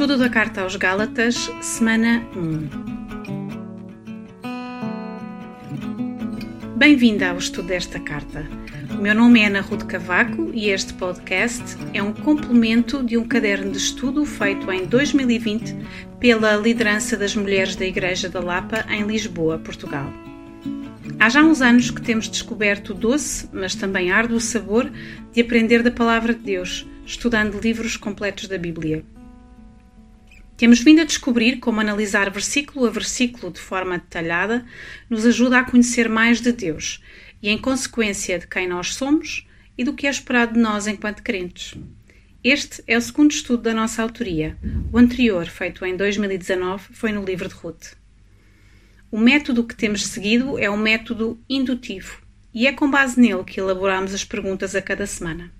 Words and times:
Estudo 0.00 0.16
da 0.16 0.30
Carta 0.30 0.62
aos 0.62 0.76
Gálatas, 0.76 1.50
semana 1.60 2.26
1. 2.34 2.70
Bem-vinda 6.78 7.28
ao 7.28 7.36
estudo 7.36 7.68
desta 7.68 8.00
carta. 8.00 8.48
O 8.92 9.02
meu 9.02 9.14
nome 9.14 9.40
é 9.42 9.48
Ana 9.48 9.60
Rude 9.60 9.84
Cavaco 9.84 10.52
e 10.54 10.70
este 10.70 10.94
podcast 10.94 11.76
é 11.92 12.02
um 12.02 12.14
complemento 12.14 13.02
de 13.02 13.18
um 13.18 13.28
caderno 13.28 13.72
de 13.72 13.76
estudo 13.76 14.24
feito 14.24 14.72
em 14.72 14.86
2020 14.86 15.76
pela 16.18 16.56
liderança 16.56 17.14
das 17.14 17.36
mulheres 17.36 17.76
da 17.76 17.84
Igreja 17.84 18.30
da 18.30 18.40
Lapa 18.40 18.86
em 18.88 19.02
Lisboa, 19.02 19.58
Portugal. 19.58 20.10
Há 21.18 21.28
já 21.28 21.42
uns 21.42 21.60
anos 21.60 21.90
que 21.90 22.00
temos 22.00 22.26
descoberto 22.26 22.92
o 22.92 22.94
doce, 22.94 23.50
mas 23.52 23.74
também 23.74 24.10
árduo 24.10 24.40
sabor 24.40 24.90
de 25.30 25.42
aprender 25.42 25.82
da 25.82 25.90
Palavra 25.90 26.32
de 26.32 26.40
Deus, 26.40 26.88
estudando 27.04 27.60
livros 27.60 27.98
completos 27.98 28.48
da 28.48 28.56
Bíblia. 28.56 29.04
Temos 30.60 30.80
vindo 30.80 31.00
a 31.00 31.04
descobrir 31.04 31.58
como 31.58 31.80
analisar 31.80 32.28
versículo 32.30 32.84
a 32.84 32.90
versículo 32.90 33.50
de 33.50 33.58
forma 33.58 33.96
detalhada 33.96 34.62
nos 35.08 35.24
ajuda 35.24 35.58
a 35.58 35.64
conhecer 35.64 36.06
mais 36.06 36.38
de 36.38 36.52
Deus 36.52 37.02
e, 37.42 37.48
em 37.48 37.56
consequência, 37.56 38.38
de 38.38 38.46
quem 38.46 38.68
nós 38.68 38.92
somos 38.94 39.48
e 39.78 39.84
do 39.84 39.94
que 39.94 40.06
é 40.06 40.10
esperado 40.10 40.52
de 40.52 40.60
nós 40.60 40.86
enquanto 40.86 41.22
crentes. 41.22 41.78
Este 42.44 42.84
é 42.86 42.98
o 42.98 43.00
segundo 43.00 43.30
estudo 43.30 43.62
da 43.62 43.72
nossa 43.72 44.02
autoria. 44.02 44.54
O 44.92 44.98
anterior, 44.98 45.46
feito 45.46 45.82
em 45.82 45.96
2019, 45.96 46.88
foi 46.92 47.10
no 47.10 47.24
livro 47.24 47.48
de 47.48 47.54
Ruth. 47.54 47.94
O 49.10 49.18
método 49.18 49.64
que 49.64 49.74
temos 49.74 50.04
seguido 50.08 50.58
é 50.58 50.68
o 50.68 50.76
método 50.76 51.40
indutivo 51.48 52.20
e 52.52 52.66
é 52.66 52.72
com 52.74 52.90
base 52.90 53.18
nele 53.18 53.44
que 53.44 53.58
elaboramos 53.58 54.12
as 54.12 54.26
perguntas 54.26 54.74
a 54.74 54.82
cada 54.82 55.06
semana. 55.06 55.50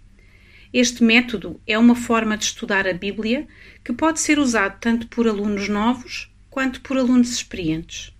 Este 0.72 1.02
método 1.02 1.60
é 1.66 1.76
uma 1.76 1.96
forma 1.96 2.36
de 2.36 2.44
estudar 2.44 2.86
a 2.86 2.92
Bíblia 2.92 3.48
que 3.84 3.92
pode 3.92 4.20
ser 4.20 4.38
usado 4.38 4.78
tanto 4.80 5.08
por 5.08 5.26
alunos 5.26 5.68
novos 5.68 6.30
quanto 6.48 6.80
por 6.80 6.96
alunos 6.96 7.32
experientes. 7.32 8.12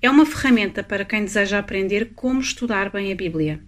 É 0.00 0.08
uma 0.08 0.24
ferramenta 0.24 0.84
para 0.84 1.04
quem 1.04 1.24
deseja 1.24 1.58
aprender 1.58 2.12
como 2.14 2.40
estudar 2.40 2.88
bem 2.88 3.10
a 3.10 3.16
Bíblia. 3.16 3.60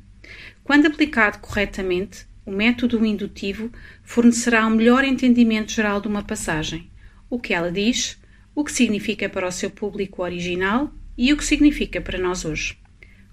Quando 0.63 0.87
aplicado 0.87 1.41
corretamente, 1.41 2.25
o 2.47 2.53
método 2.53 3.05
indutivo 3.05 3.69
fornecerá 4.05 4.65
um 4.65 4.77
melhor 4.77 5.03
entendimento 5.03 5.73
geral 5.73 6.01
de 6.01 6.07
uma 6.07 6.23
passagem, 6.23 6.89
o 7.29 7.37
que 7.37 7.53
ela 7.53 7.73
diz, 7.73 8.17
o 8.55 8.63
que 8.63 8.71
significa 8.71 9.29
para 9.29 9.49
o 9.49 9.53
seu 9.53 9.71
público 9.71 10.23
original 10.23 10.93
e 11.19 11.33
o 11.33 11.37
que 11.37 11.45
significa 11.45 12.01
para 12.01 12.17
nós 12.17 12.45
hoje. 12.45 12.79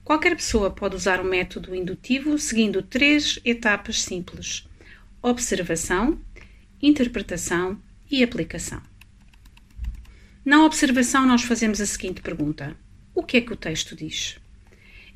Qualquer 0.03 0.35
pessoa 0.35 0.71
pode 0.71 0.95
usar 0.95 1.21
o 1.21 1.23
método 1.23 1.75
indutivo 1.75 2.39
seguindo 2.39 2.81
três 2.81 3.39
etapas 3.45 4.01
simples: 4.01 4.67
observação, 5.21 6.19
interpretação 6.81 7.81
e 8.09 8.23
aplicação. 8.23 8.81
Na 10.43 10.63
observação, 10.63 11.25
nós 11.25 11.43
fazemos 11.43 11.81
a 11.81 11.85
seguinte 11.85 12.21
pergunta: 12.21 12.77
O 13.13 13.23
que 13.23 13.37
é 13.37 13.41
que 13.41 13.53
o 13.53 13.57
texto 13.57 13.95
diz? 13.95 14.37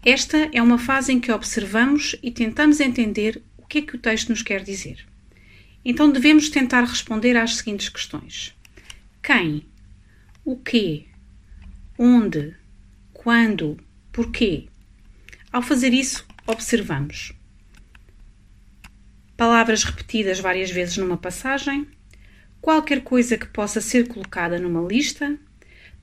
Esta 0.04 0.50
é 0.52 0.62
uma 0.62 0.78
fase 0.78 1.14
em 1.14 1.20
que 1.20 1.32
observamos 1.32 2.16
e 2.24 2.32
tentamos 2.32 2.80
entender 2.80 3.42
o 3.58 3.66
que 3.66 3.80
é 3.80 3.82
que 3.82 3.96
o 3.96 4.00
texto 4.00 4.30
nos 4.30 4.42
quer 4.42 4.64
dizer. 4.64 5.06
Então 5.86 6.12
devemos 6.12 6.50
tentar 6.50 6.84
responder 6.84 7.38
às 7.38 7.56
seguintes 7.56 7.90
questões: 7.90 8.54
Quem? 9.22 9.66
O 10.44 10.58
quê? 10.58 11.06
Onde? 11.98 12.62
quando, 13.24 13.78
porquê. 14.12 14.68
Ao 15.52 15.62
fazer 15.62 15.94
isso, 15.94 16.26
observamos 16.48 17.34
palavras 19.42 19.84
repetidas 19.84 20.40
várias 20.40 20.70
vezes 20.70 20.98
numa 20.98 21.18
passagem, 21.18 21.88
qualquer 22.62 23.02
coisa 23.02 23.36
que 23.36 23.48
possa 23.48 23.82
ser 23.82 24.08
colocada 24.08 24.60
numa 24.60 24.88
lista, 24.88 25.36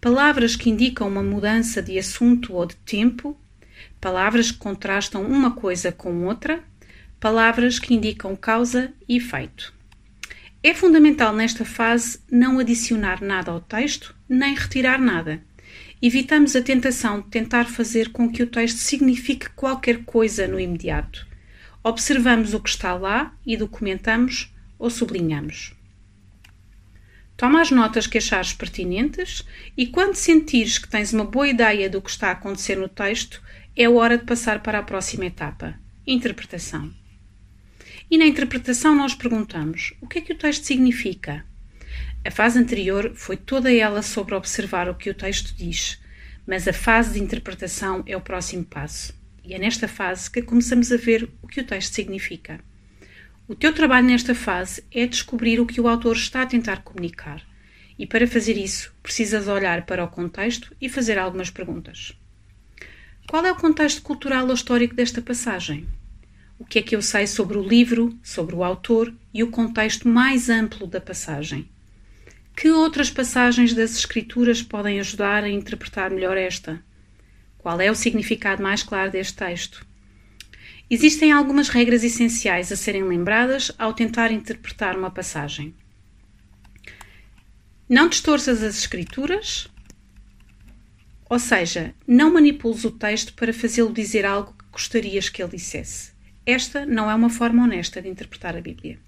palavras 0.00 0.56
que 0.56 0.68
indicam 0.68 1.06
uma 1.06 1.22
mudança 1.22 1.80
de 1.80 1.96
assunto 1.96 2.52
ou 2.52 2.66
de 2.66 2.74
tempo, 2.78 3.38
palavras 4.00 4.50
que 4.50 4.58
contrastam 4.58 5.22
uma 5.22 5.52
coisa 5.52 5.92
com 5.92 6.24
outra, 6.24 6.64
palavras 7.20 7.78
que 7.78 7.94
indicam 7.94 8.34
causa 8.34 8.92
e 9.08 9.18
efeito. 9.18 9.72
É 10.60 10.74
fundamental 10.74 11.32
nesta 11.32 11.64
fase 11.64 12.18
não 12.28 12.58
adicionar 12.58 13.22
nada 13.22 13.52
ao 13.52 13.60
texto 13.60 14.16
nem 14.28 14.52
retirar 14.52 14.98
nada 15.00 15.40
evitamos 16.02 16.56
a 16.56 16.60
tentação 16.60 17.20
de 17.20 17.28
tentar 17.28 17.66
fazer 17.66 18.10
com 18.10 18.28
que 18.28 18.42
o 18.42 18.48
texto 18.48 18.78
signifique 18.78 19.48
qualquer 19.50 20.04
coisa 20.04 20.48
no 20.48 20.58
imediato. 20.58 21.28
Observamos 21.82 22.54
o 22.54 22.60
que 22.60 22.68
está 22.68 22.94
lá 22.94 23.34
e 23.46 23.56
documentamos 23.56 24.52
ou 24.78 24.90
sublinhamos. 24.90 25.74
Toma 27.36 27.60
as 27.60 27.70
notas 27.70 28.06
que 28.06 28.18
achares 28.18 28.52
pertinentes 28.52 29.44
e, 29.76 29.86
quando 29.86 30.14
sentires 30.14 30.78
que 30.78 30.88
tens 30.88 31.12
uma 31.12 31.24
boa 31.24 31.46
ideia 31.46 31.88
do 31.88 32.02
que 32.02 32.10
está 32.10 32.28
a 32.28 32.32
acontecer 32.32 32.76
no 32.76 32.88
texto, 32.88 33.40
é 33.76 33.88
hora 33.88 34.18
de 34.18 34.24
passar 34.24 34.60
para 34.62 34.80
a 34.80 34.82
próxima 34.82 35.26
etapa 35.26 35.78
interpretação. 36.04 36.90
E 38.10 38.16
na 38.16 38.26
interpretação, 38.26 38.94
nós 38.94 39.14
perguntamos: 39.14 39.94
o 40.00 40.06
que 40.06 40.18
é 40.18 40.20
que 40.22 40.32
o 40.32 40.38
texto 40.38 40.64
significa? 40.64 41.44
A 42.24 42.30
fase 42.30 42.58
anterior 42.58 43.12
foi 43.14 43.36
toda 43.36 43.72
ela 43.72 44.02
sobre 44.02 44.34
observar 44.34 44.88
o 44.88 44.94
que 44.94 45.10
o 45.10 45.14
texto 45.14 45.54
diz, 45.54 46.00
mas 46.46 46.66
a 46.66 46.72
fase 46.72 47.14
de 47.14 47.20
interpretação 47.20 48.02
é 48.06 48.16
o 48.16 48.20
próximo 48.20 48.64
passo. 48.64 49.14
E 49.48 49.54
é 49.54 49.58
nesta 49.58 49.88
fase 49.88 50.30
que 50.30 50.42
começamos 50.42 50.92
a 50.92 50.98
ver 50.98 51.26
o 51.40 51.48
que 51.48 51.62
o 51.62 51.64
texto 51.64 51.94
significa. 51.94 52.60
O 53.48 53.54
teu 53.54 53.72
trabalho 53.72 54.06
nesta 54.06 54.34
fase 54.34 54.84
é 54.92 55.06
descobrir 55.06 55.58
o 55.58 55.64
que 55.64 55.80
o 55.80 55.88
autor 55.88 56.16
está 56.16 56.42
a 56.42 56.46
tentar 56.46 56.82
comunicar. 56.82 57.42
E 57.98 58.06
para 58.06 58.26
fazer 58.26 58.58
isso, 58.58 58.92
precisas 59.02 59.48
olhar 59.48 59.86
para 59.86 60.04
o 60.04 60.08
contexto 60.08 60.76
e 60.78 60.86
fazer 60.90 61.16
algumas 61.16 61.48
perguntas. 61.48 62.12
Qual 63.26 63.42
é 63.46 63.50
o 63.50 63.56
contexto 63.56 64.02
cultural 64.02 64.46
ou 64.46 64.52
histórico 64.52 64.94
desta 64.94 65.22
passagem? 65.22 65.88
O 66.58 66.64
que 66.66 66.80
é 66.80 66.82
que 66.82 66.94
eu 66.94 67.00
sei 67.00 67.26
sobre 67.26 67.56
o 67.56 67.66
livro, 67.66 68.14
sobre 68.22 68.54
o 68.54 68.62
autor 68.62 69.14
e 69.32 69.42
o 69.42 69.50
contexto 69.50 70.06
mais 70.06 70.50
amplo 70.50 70.86
da 70.86 71.00
passagem? 71.00 71.66
Que 72.54 72.70
outras 72.70 73.10
passagens 73.10 73.72
das 73.72 73.96
Escrituras 73.96 74.60
podem 74.60 75.00
ajudar 75.00 75.42
a 75.42 75.48
interpretar 75.48 76.10
melhor 76.10 76.36
esta? 76.36 76.86
Qual 77.58 77.80
é 77.80 77.90
o 77.90 77.94
significado 77.94 78.62
mais 78.62 78.82
claro 78.82 79.10
deste 79.10 79.34
texto? 79.34 79.86
Existem 80.88 81.32
algumas 81.32 81.68
regras 81.68 82.02
essenciais 82.02 82.72
a 82.72 82.76
serem 82.76 83.02
lembradas 83.02 83.70
ao 83.78 83.92
tentar 83.92 84.32
interpretar 84.32 84.96
uma 84.96 85.10
passagem. 85.10 85.74
Não 87.88 88.08
distorças 88.08 88.62
as 88.62 88.78
Escrituras, 88.78 89.68
ou 91.28 91.38
seja, 91.38 91.94
não 92.06 92.32
manipules 92.32 92.84
o 92.84 92.90
texto 92.90 93.34
para 93.34 93.52
fazê-lo 93.52 93.92
dizer 93.92 94.24
algo 94.24 94.54
que 94.58 94.64
gostarias 94.72 95.28
que 95.28 95.42
ele 95.42 95.56
dissesse. 95.56 96.12
Esta 96.46 96.86
não 96.86 97.10
é 97.10 97.14
uma 97.14 97.28
forma 97.28 97.64
honesta 97.64 98.00
de 98.00 98.08
interpretar 98.08 98.56
a 98.56 98.60
Bíblia. 98.60 98.98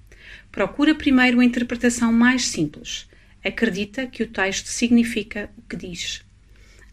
Procura 0.52 0.94
primeiro 0.94 1.40
a 1.40 1.44
interpretação 1.44 2.12
mais 2.12 2.48
simples 2.48 3.08
acredita 3.44 4.06
que 4.06 4.22
o 4.22 4.28
texto 4.28 4.66
significa 4.66 5.50
o 5.56 5.62
que 5.62 5.76
diz. 5.76 6.22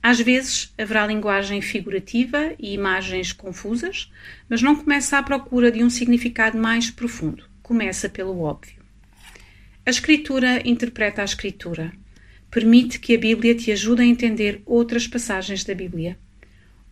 Às 0.10 0.22
vezes 0.22 0.74
haverá 0.78 1.06
linguagem 1.06 1.62
figurativa 1.62 2.54
e 2.58 2.74
imagens 2.74 3.34
confusas, 3.34 4.10
mas 4.48 4.62
não 4.62 4.74
começa 4.74 5.18
à 5.18 5.22
procura 5.22 5.70
de 5.70 5.84
um 5.84 5.90
significado 5.90 6.58
mais 6.58 6.90
profundo. 6.90 7.44
Começa 7.62 8.08
pelo 8.08 8.40
óbvio. 8.40 8.82
A 9.86 9.90
Escritura 9.90 10.66
interpreta 10.66 11.22
a 11.22 11.26
Escritura. 11.26 11.92
Permite 12.50 13.00
que 13.00 13.16
a 13.16 13.20
Bíblia 13.20 13.54
te 13.54 13.70
ajude 13.70 14.02
a 14.02 14.06
entender 14.06 14.62
outras 14.66 15.06
passagens 15.06 15.66
da 15.66 15.76
Bíblia. 15.76 16.18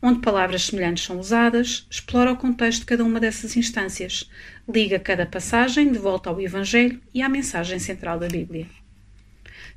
Onde 0.01 0.19
palavras 0.19 0.63
semelhantes 0.63 1.05
são 1.05 1.17
usadas, 1.17 1.87
explora 1.89 2.33
o 2.33 2.37
contexto 2.37 2.81
de 2.81 2.85
cada 2.85 3.05
uma 3.05 3.21
dessas 3.21 3.55
instâncias, 3.55 4.29
liga 4.67 4.99
cada 4.99 5.25
passagem 5.25 5.89
de 5.89 5.97
volta 5.97 6.29
ao 6.29 6.41
Evangelho 6.41 6.99
e 7.13 7.21
à 7.21 7.29
mensagem 7.29 7.79
central 7.79 8.19
da 8.19 8.27
Bíblia. 8.27 8.67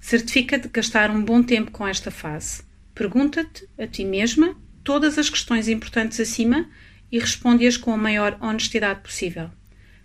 Certifica-te 0.01 0.65
de 0.65 0.71
gastar 0.71 1.09
um 1.09 1.23
bom 1.23 1.41
tempo 1.41 1.71
com 1.71 1.87
esta 1.87 2.11
fase. 2.11 2.67
Pergunta-te 2.99 3.69
a 3.79 3.87
ti 3.87 4.05
mesma 4.05 4.56
todas 4.83 5.19
as 5.19 5.31
questões 5.31 5.69
importantes 5.69 6.19
acima 6.19 6.69
e 7.12 7.21
responde-as 7.21 7.77
com 7.77 7.93
a 7.93 7.97
maior 7.97 8.37
honestidade 8.41 9.03
possível. 9.03 9.53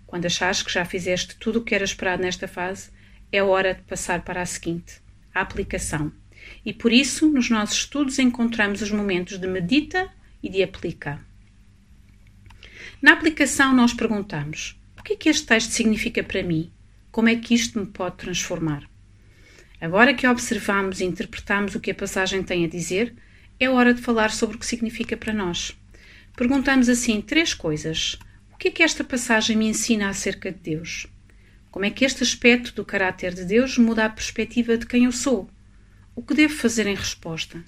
Quando 0.06 0.28
achares 0.28 0.62
que 0.62 0.72
já 0.72 0.86
fizeste 0.86 1.36
tudo 1.38 1.58
o 1.58 1.64
que 1.64 1.74
era 1.74 1.84
esperado 1.84 2.22
nesta 2.22 2.48
fase, 2.48 2.92
é 3.32 3.42
hora 3.42 3.74
de 3.74 3.82
passar 3.82 4.22
para 4.24 4.44
a 4.44 4.46
seguinte, 4.46 5.02
a 5.34 5.42
aplicação. 5.42 6.14
E 6.64 6.72
por 6.72 6.94
isso, 6.94 7.28
nos 7.28 7.50
nossos 7.50 7.78
estudos, 7.78 8.20
encontramos 8.20 8.84
os 8.84 8.92
momentos 8.92 9.40
de 9.40 9.48
medita 9.48 10.08
e 10.44 10.48
de 10.48 10.62
aplica. 10.62 11.20
Na 13.02 13.14
aplicação, 13.14 13.74
nós 13.74 13.92
perguntamos: 13.92 14.80
o 15.00 15.02
que 15.02 15.14
é 15.14 15.16
que 15.16 15.30
este 15.30 15.48
texto 15.48 15.72
significa 15.72 16.22
para 16.22 16.44
mim? 16.44 16.72
Como 17.12 17.28
é 17.28 17.36
que 17.38 17.56
isto 17.56 17.80
me 17.80 17.88
pode 17.88 18.18
transformar? 18.18 18.88
Agora 19.84 20.14
que 20.14 20.26
observamos 20.26 21.02
e 21.02 21.04
interpretamos 21.04 21.76
o 21.76 21.80
que 21.82 21.92
a 21.92 21.94
passagem 21.94 22.42
tem 22.42 22.64
a 22.64 22.70
dizer, 22.70 23.14
é 23.60 23.70
hora 23.70 23.94
de 23.94 24.02
falar 24.02 24.32
sobre 24.32 24.56
o 24.56 24.60
que 24.60 24.66
significa 24.66 25.18
para 25.18 25.34
nós. 25.34 25.78
Perguntamos 26.38 26.88
assim 26.88 27.20
três 27.20 27.54
coisas. 27.54 28.18
O 28.54 28.58
que 28.58 28.70
é 28.70 28.72
que 28.72 28.82
esta 28.82 29.04
passagem 29.04 29.58
me 29.58 29.68
ensina 29.68 30.08
acerca 30.08 30.54
de 30.54 30.60
Deus? 30.60 31.06
Como 31.70 31.84
é 31.84 31.90
que 31.90 32.06
este 32.06 32.24
aspecto 32.24 32.74
do 32.74 32.86
caráter 32.86 33.34
de 33.34 33.44
Deus 33.44 33.78
muda 33.78 34.06
a 34.06 34.10
perspectiva 34.10 34.78
de 34.78 34.86
quem 34.86 35.04
eu 35.04 35.12
sou? 35.12 35.50
O 36.16 36.24
que 36.24 36.34
devo 36.34 36.54
fazer 36.54 36.88
em 36.88 36.96
resposta? 36.96 37.62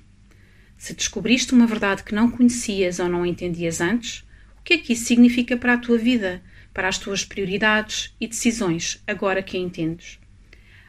Se 0.77 0.93
descobriste 0.93 1.53
uma 1.53 1.67
verdade 1.67 2.01
que 2.01 2.15
não 2.15 2.31
conhecias 2.31 2.97
ou 2.97 3.09
não 3.09 3.25
entendias 3.25 3.81
antes, 3.81 4.23
o 4.57 4.63
que 4.63 4.75
é 4.75 4.77
que 4.77 4.93
isso 4.93 5.03
significa 5.03 5.57
para 5.57 5.73
a 5.73 5.77
tua 5.77 5.97
vida, 5.97 6.41
para 6.73 6.87
as 6.87 6.97
tuas 6.97 7.25
prioridades 7.25 8.15
e 8.21 8.25
decisões, 8.25 9.03
agora 9.05 9.43
que 9.43 9.57
a 9.57 9.59
entendes? 9.59 10.17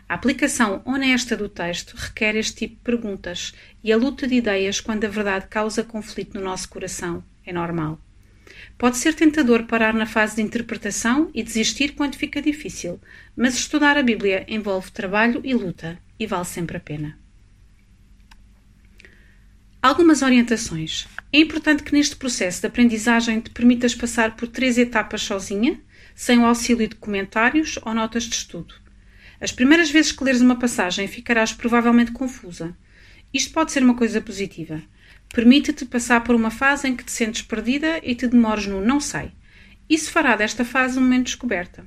A 0.08 0.14
aplicação 0.14 0.82
honesta 0.84 1.36
do 1.36 1.48
texto 1.48 1.96
requer 1.96 2.36
este 2.36 2.54
tipo 2.54 2.76
de 2.76 2.80
perguntas 2.82 3.52
e 3.82 3.92
a 3.92 3.96
luta 3.96 4.26
de 4.26 4.36
ideias 4.36 4.80
quando 4.80 5.04
a 5.04 5.08
verdade 5.08 5.48
causa 5.48 5.82
conflito 5.82 6.38
no 6.38 6.44
nosso 6.44 6.68
coração 6.68 7.24
é 7.44 7.52
normal. 7.52 8.00
Pode 8.78 8.98
ser 8.98 9.14
tentador 9.14 9.64
parar 9.64 9.92
na 9.94 10.06
fase 10.06 10.36
de 10.36 10.42
interpretação 10.42 11.28
e 11.34 11.42
desistir 11.42 11.94
quando 11.96 12.14
fica 12.14 12.40
difícil, 12.40 13.00
mas 13.36 13.54
estudar 13.54 13.96
a 13.96 14.02
Bíblia 14.02 14.44
envolve 14.46 14.92
trabalho 14.92 15.40
e 15.42 15.52
luta 15.52 15.98
e 16.18 16.24
vale 16.24 16.44
sempre 16.44 16.76
a 16.76 16.80
pena. 16.80 17.18
Algumas 19.82 20.22
orientações. 20.22 21.06
É 21.32 21.38
importante 21.38 21.82
que 21.82 21.92
neste 21.92 22.16
processo 22.16 22.60
de 22.60 22.66
aprendizagem 22.68 23.40
te 23.40 23.50
permitas 23.50 23.94
passar 23.94 24.36
por 24.36 24.46
três 24.48 24.78
etapas 24.78 25.22
sozinha, 25.22 25.80
sem 26.14 26.38
o 26.38 26.46
auxílio 26.46 26.86
de 26.88 26.94
comentários 26.94 27.78
ou 27.84 27.92
notas 27.92 28.24
de 28.24 28.34
estudo. 28.36 28.85
As 29.46 29.52
primeiras 29.52 29.88
vezes 29.88 30.10
que 30.10 30.24
leres 30.24 30.40
uma 30.40 30.58
passagem 30.58 31.06
ficarás 31.06 31.52
provavelmente 31.52 32.10
confusa. 32.10 32.76
Isto 33.32 33.52
pode 33.52 33.70
ser 33.70 33.80
uma 33.80 33.94
coisa 33.94 34.20
positiva. 34.20 34.82
Permite-te 35.32 35.84
passar 35.84 36.24
por 36.24 36.34
uma 36.34 36.50
fase 36.50 36.88
em 36.88 36.96
que 36.96 37.04
te 37.04 37.12
sentes 37.12 37.42
perdida 37.42 38.00
e 38.02 38.12
te 38.16 38.26
demores 38.26 38.66
no 38.66 38.84
não 38.84 38.98
sei. 38.98 39.30
Isso 39.88 40.10
fará 40.10 40.34
desta 40.34 40.64
fase 40.64 40.98
um 40.98 41.00
momento 41.00 41.26
de 41.26 41.30
descoberta. 41.30 41.86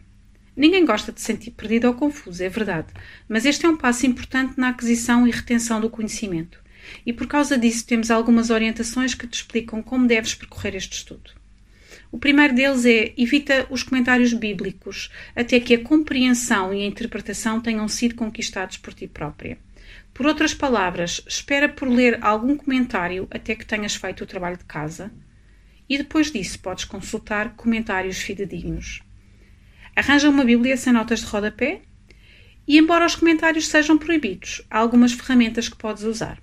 Ninguém 0.55 0.85
gosta 0.85 1.11
de 1.11 1.19
se 1.19 1.25
sentir 1.25 1.51
perdido 1.51 1.89
ou 1.89 1.95
confuso, 1.95 2.41
é 2.41 2.47
verdade, 2.47 2.93
mas 3.27 3.45
este 3.45 3.65
é 3.65 3.69
um 3.69 3.75
passo 3.75 4.05
importante 4.05 4.53
na 4.57 4.69
aquisição 4.69 5.27
e 5.27 5.31
retenção 5.31 5.81
do 5.81 5.89
conhecimento. 5.89 6.63
E 7.05 7.11
por 7.11 7.27
causa 7.27 7.57
disso 7.57 7.85
temos 7.85 8.09
algumas 8.09 8.51
orientações 8.51 9.13
que 9.13 9.27
te 9.27 9.33
explicam 9.33 9.83
como 9.83 10.07
deves 10.07 10.33
percorrer 10.33 10.75
este 10.75 10.93
estudo. 10.93 11.31
O 12.11 12.17
primeiro 12.17 12.55
deles 12.55 12.85
é 12.85 13.13
evita 13.17 13.67
os 13.69 13.83
comentários 13.83 14.33
bíblicos 14.33 15.11
até 15.35 15.59
que 15.59 15.75
a 15.75 15.83
compreensão 15.83 16.73
e 16.73 16.83
a 16.83 16.87
interpretação 16.87 17.61
tenham 17.61 17.87
sido 17.87 18.15
conquistados 18.15 18.77
por 18.77 18.93
ti 18.93 19.07
própria. 19.07 19.59
Por 20.13 20.25
outras 20.25 20.53
palavras, 20.53 21.21
espera 21.27 21.69
por 21.69 21.87
ler 21.87 22.17
algum 22.21 22.57
comentário 22.57 23.27
até 23.29 23.55
que 23.55 23.65
tenhas 23.65 23.95
feito 23.95 24.23
o 24.23 24.27
trabalho 24.27 24.57
de 24.57 24.65
casa 24.65 25.11
e 25.87 25.97
depois 25.97 26.31
disso 26.31 26.59
podes 26.59 26.83
consultar 26.83 27.55
comentários 27.55 28.17
fidedignos. 28.17 29.01
Arranja 29.95 30.29
uma 30.29 30.43
Bíblia 30.43 30.77
sem 30.77 30.93
notas 30.93 31.19
de 31.19 31.27
rodapé 31.27 31.81
e, 32.67 32.77
embora 32.77 33.05
os 33.05 33.15
comentários 33.15 33.67
sejam 33.67 33.97
proibidos, 33.97 34.61
há 34.69 34.79
algumas 34.79 35.13
ferramentas 35.13 35.69
que 35.69 35.77
podes 35.77 36.03
usar. 36.03 36.41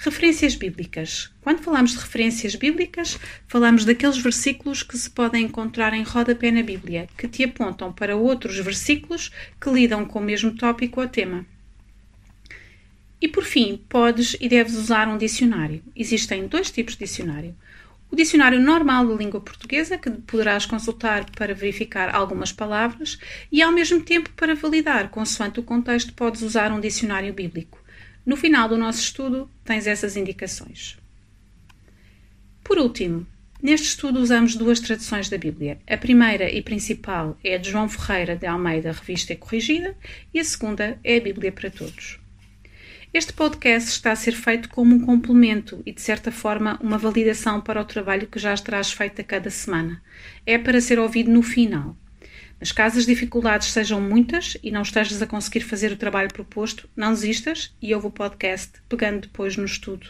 Referências 0.00 0.54
bíblicas. 0.54 1.28
Quando 1.40 1.60
falamos 1.60 1.90
de 1.90 1.98
referências 1.98 2.54
bíblicas, 2.54 3.18
falamos 3.48 3.84
daqueles 3.84 4.16
versículos 4.16 4.84
que 4.84 4.96
se 4.96 5.10
podem 5.10 5.46
encontrar 5.46 5.92
em 5.92 6.04
rodapé 6.04 6.52
na 6.52 6.62
Bíblia, 6.62 7.08
que 7.18 7.26
te 7.26 7.42
apontam 7.42 7.92
para 7.92 8.14
outros 8.14 8.56
versículos 8.60 9.32
que 9.60 9.68
lidam 9.68 10.04
com 10.04 10.20
o 10.20 10.22
mesmo 10.22 10.54
tópico 10.54 11.00
ou 11.00 11.08
tema. 11.08 11.44
E 13.20 13.26
por 13.26 13.42
fim, 13.42 13.82
podes 13.88 14.36
e 14.40 14.48
deves 14.48 14.76
usar 14.76 15.08
um 15.08 15.18
dicionário. 15.18 15.82
Existem 15.96 16.46
dois 16.46 16.70
tipos 16.70 16.94
de 16.94 17.00
dicionário. 17.00 17.56
O 18.08 18.14
dicionário 18.14 18.60
normal 18.60 19.04
da 19.04 19.16
língua 19.16 19.40
portuguesa, 19.40 19.98
que 19.98 20.12
poderás 20.12 20.64
consultar 20.64 21.28
para 21.32 21.52
verificar 21.54 22.14
algumas 22.14 22.52
palavras, 22.52 23.18
e 23.50 23.60
ao 23.60 23.72
mesmo 23.72 24.00
tempo 24.00 24.30
para 24.36 24.54
validar, 24.54 25.10
consoante 25.10 25.58
o 25.58 25.64
contexto, 25.64 26.12
podes 26.12 26.42
usar 26.42 26.70
um 26.70 26.78
dicionário 26.78 27.34
bíblico. 27.34 27.87
No 28.24 28.36
final 28.36 28.68
do 28.68 28.76
nosso 28.76 29.00
estudo, 29.00 29.50
tens 29.64 29.86
essas 29.86 30.16
indicações. 30.16 30.98
Por 32.62 32.78
último, 32.78 33.26
neste 33.62 33.86
estudo 33.86 34.20
usamos 34.20 34.54
duas 34.54 34.80
traduções 34.80 35.30
da 35.30 35.38
Bíblia. 35.38 35.78
A 35.88 35.96
primeira 35.96 36.50
e 36.50 36.60
principal 36.60 37.38
é 37.42 37.54
a 37.54 37.58
de 37.58 37.70
João 37.70 37.88
Ferreira 37.88 38.36
de 38.36 38.46
Almeida, 38.46 38.92
Revista 38.92 39.32
e 39.32 39.36
Corrigida, 39.36 39.96
e 40.34 40.38
a 40.38 40.44
segunda 40.44 40.98
é 41.02 41.16
a 41.16 41.20
Bíblia 41.20 41.50
para 41.50 41.70
Todos. 41.70 42.20
Este 43.12 43.32
podcast 43.32 43.88
está 43.88 44.12
a 44.12 44.16
ser 44.16 44.32
feito 44.32 44.68
como 44.68 44.94
um 44.94 45.00
complemento 45.00 45.82
e, 45.86 45.92
de 45.92 46.00
certa 46.02 46.30
forma, 46.30 46.78
uma 46.82 46.98
validação 46.98 47.58
para 47.58 47.80
o 47.80 47.84
trabalho 47.84 48.26
que 48.26 48.38
já 48.38 48.54
terás 48.54 48.92
feito 48.92 49.22
a 49.22 49.24
cada 49.24 49.48
semana. 49.48 50.02
É 50.44 50.58
para 50.58 50.78
ser 50.78 50.98
ouvido 50.98 51.30
no 51.30 51.42
final. 51.42 51.96
Mas 52.60 52.72
caso 52.72 52.98
as 52.98 53.06
dificuldades 53.06 53.72
sejam 53.72 54.00
muitas 54.00 54.56
e 54.62 54.70
não 54.70 54.82
estejas 54.82 55.22
a 55.22 55.26
conseguir 55.26 55.60
fazer 55.60 55.92
o 55.92 55.96
trabalho 55.96 56.32
proposto, 56.32 56.88
não 56.96 57.12
desistas 57.12 57.74
e 57.80 57.94
ouve 57.94 58.08
o 58.08 58.10
podcast, 58.10 58.72
pegando 58.88 59.22
depois 59.22 59.56
no 59.56 59.64
estudo. 59.64 60.08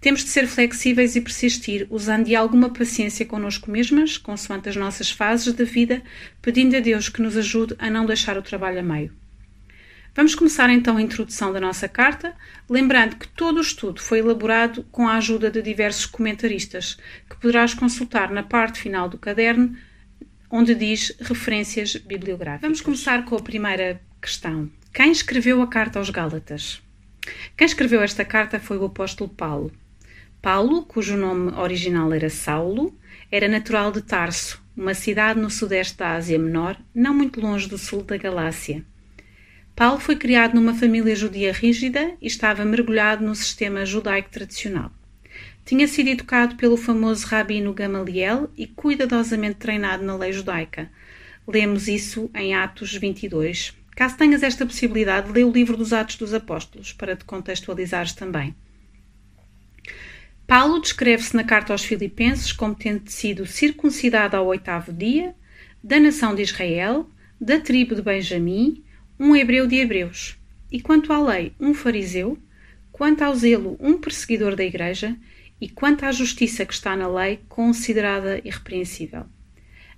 Temos 0.00 0.22
de 0.22 0.30
ser 0.30 0.46
flexíveis 0.46 1.16
e 1.16 1.20
persistir, 1.20 1.86
usando 1.90 2.26
de 2.26 2.36
alguma 2.36 2.70
paciência 2.70 3.26
connosco 3.26 3.70
mesmas, 3.70 4.16
consoante 4.16 4.68
as 4.68 4.76
nossas 4.76 5.10
fases 5.10 5.52
da 5.52 5.64
vida, 5.64 6.02
pedindo 6.40 6.76
a 6.76 6.80
Deus 6.80 7.08
que 7.08 7.22
nos 7.22 7.36
ajude 7.36 7.74
a 7.78 7.90
não 7.90 8.06
deixar 8.06 8.38
o 8.38 8.42
trabalho 8.42 8.78
a 8.78 8.82
meio. 8.82 9.12
Vamos 10.14 10.34
começar 10.34 10.70
então 10.70 10.96
a 10.96 11.02
introdução 11.02 11.52
da 11.52 11.60
nossa 11.60 11.88
carta, 11.88 12.34
lembrando 12.68 13.16
que 13.16 13.26
todo 13.28 13.58
o 13.58 13.60
estudo 13.60 14.00
foi 14.00 14.18
elaborado 14.18 14.84
com 14.90 15.08
a 15.08 15.16
ajuda 15.16 15.50
de 15.50 15.62
diversos 15.62 16.06
comentaristas, 16.06 16.96
que 17.28 17.36
poderás 17.36 17.74
consultar 17.74 18.30
na 18.30 18.42
parte 18.42 18.80
final 18.80 19.08
do 19.08 19.18
caderno 19.18 19.76
onde 20.50 20.74
diz 20.74 21.14
referências 21.20 21.96
bibliográficas. 21.96 22.62
Vamos 22.62 22.80
começar 22.80 23.24
com 23.24 23.36
a 23.36 23.40
primeira 23.40 24.00
questão. 24.20 24.70
Quem 24.92 25.12
escreveu 25.12 25.62
a 25.62 25.66
carta 25.66 25.98
aos 25.98 26.10
Gálatas? 26.10 26.82
Quem 27.56 27.66
escreveu 27.66 28.02
esta 28.02 28.24
carta 28.24 28.58
foi 28.58 28.78
o 28.78 28.84
apóstolo 28.84 29.28
Paulo. 29.28 29.72
Paulo, 30.40 30.84
cujo 30.84 31.16
nome 31.16 31.52
original 31.52 32.12
era 32.12 32.30
Saulo, 32.30 32.96
era 33.30 33.48
natural 33.48 33.92
de 33.92 34.02
Tarso, 34.02 34.62
uma 34.76 34.94
cidade 34.94 35.40
no 35.40 35.50
sudeste 35.50 35.96
da 35.98 36.12
Ásia 36.12 36.38
Menor, 36.38 36.76
não 36.94 37.12
muito 37.12 37.40
longe 37.40 37.68
do 37.68 37.76
sul 37.76 38.02
da 38.02 38.16
Galácia. 38.16 38.84
Paulo 39.74 40.00
foi 40.00 40.16
criado 40.16 40.54
numa 40.54 40.74
família 40.74 41.14
judia 41.14 41.52
rígida 41.52 42.14
e 42.20 42.26
estava 42.26 42.64
mergulhado 42.64 43.24
no 43.24 43.34
sistema 43.34 43.84
judaico 43.84 44.30
tradicional. 44.30 44.90
Tinha 45.68 45.86
sido 45.86 46.08
educado 46.08 46.56
pelo 46.56 46.78
famoso 46.78 47.26
rabino 47.26 47.74
Gamaliel 47.74 48.48
e 48.56 48.66
cuidadosamente 48.66 49.56
treinado 49.56 50.02
na 50.02 50.16
lei 50.16 50.32
judaica. 50.32 50.90
Lemos 51.46 51.88
isso 51.88 52.30
em 52.34 52.54
Atos 52.54 52.96
22. 52.96 53.74
Caso 53.94 54.16
tenhas 54.16 54.42
esta 54.42 54.64
possibilidade, 54.64 55.30
lê 55.30 55.44
o 55.44 55.52
livro 55.52 55.76
dos 55.76 55.92
Atos 55.92 56.16
dos 56.16 56.32
Apóstolos, 56.32 56.94
para 56.94 57.14
te 57.14 57.26
contextualizares 57.26 58.14
também. 58.14 58.54
Paulo 60.46 60.80
descreve-se 60.80 61.36
na 61.36 61.44
carta 61.44 61.74
aos 61.74 61.84
Filipenses 61.84 62.50
como 62.50 62.74
tendo 62.74 63.10
sido 63.10 63.44
circuncidado 63.44 64.38
ao 64.38 64.46
oitavo 64.46 64.90
dia, 64.90 65.34
da 65.84 66.00
nação 66.00 66.34
de 66.34 66.40
Israel, 66.40 67.10
da 67.38 67.60
tribo 67.60 67.94
de 67.94 68.00
Benjamim, 68.00 68.82
um 69.20 69.36
hebreu 69.36 69.66
de 69.66 69.76
hebreus, 69.76 70.38
e 70.72 70.80
quanto 70.80 71.12
à 71.12 71.20
lei, 71.22 71.52
um 71.60 71.74
fariseu, 71.74 72.38
quanto 72.90 73.20
ao 73.20 73.34
zelo, 73.34 73.76
um 73.78 73.98
perseguidor 73.98 74.56
da 74.56 74.64
igreja, 74.64 75.14
e 75.60 75.68
quanto 75.68 76.04
à 76.04 76.12
justiça 76.12 76.64
que 76.64 76.72
está 76.72 76.96
na 76.96 77.08
lei, 77.08 77.40
considerada 77.48 78.40
irrepreensível. 78.44 79.26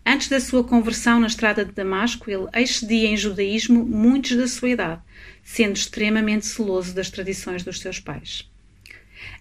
Antes 0.04 0.28
da 0.28 0.40
sua 0.40 0.64
conversão 0.64 1.20
na 1.20 1.26
estrada 1.26 1.64
de 1.64 1.72
Damasco, 1.72 2.30
ele 2.30 2.48
excedia 2.54 3.08
em 3.08 3.16
judaísmo 3.16 3.84
muitos 3.84 4.36
da 4.36 4.48
sua 4.48 4.70
idade, 4.70 5.02
sendo 5.44 5.76
extremamente 5.76 6.46
celoso 6.46 6.94
das 6.94 7.10
tradições 7.10 7.62
dos 7.62 7.80
seus 7.80 8.00
pais. 8.00 8.48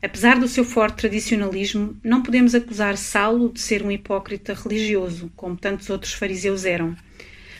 Apesar 0.02 0.38
do 0.40 0.48
seu 0.48 0.66
forte 0.66 0.98
tradicionalismo, 0.98 1.98
não 2.04 2.22
podemos 2.22 2.54
acusar 2.54 2.98
Saulo 2.98 3.52
de 3.52 3.60
ser 3.60 3.84
um 3.84 3.92
hipócrita 3.92 4.54
religioso, 4.54 5.32
como 5.36 5.56
tantos 5.56 5.90
outros 5.90 6.14
fariseus 6.14 6.66
eram. 6.66 6.96